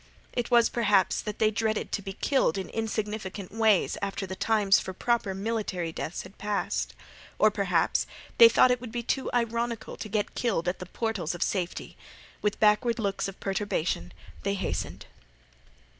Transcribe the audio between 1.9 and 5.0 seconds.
to be killed in insignificant ways after the times for